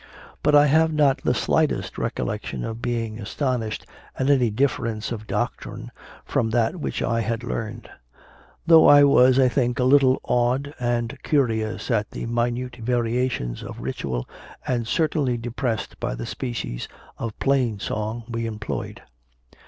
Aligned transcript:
But 0.41 0.55
I 0.55 0.65
have 0.65 0.91
not 0.91 1.21
the 1.23 1.35
slightest 1.35 1.93
recollec 1.99 2.43
tion 2.47 2.65
of 2.65 2.81
being 2.81 3.19
astonished 3.19 3.85
at 4.17 4.31
any 4.31 4.49
difference 4.49 5.11
of 5.11 5.27
doctrine 5.27 5.91
from 6.25 6.49
that 6.49 6.77
which 6.77 7.03
I 7.03 7.21
had 7.21 7.43
learned; 7.43 7.87
though 8.65 8.87
I 8.87 9.03
was, 9.03 9.37
I 9.37 9.47
think, 9.47 9.77
a 9.77 9.83
little 9.83 10.19
awed 10.23 10.73
and 10.79 11.15
curious 11.21 11.91
at 11.91 12.09
the 12.09 12.25
minute 12.25 12.77
varia 12.77 13.29
tions 13.29 13.61
of 13.61 13.79
ritual, 13.79 14.27
and 14.65 14.87
certainly 14.87 15.37
depressed 15.37 15.99
by 15.99 16.15
the 16.15 16.25
species 16.25 16.87
of 17.19 17.37
plain 17.37 17.77
song 17.79 18.23
we 18.27 18.47
employed. 18.47 19.03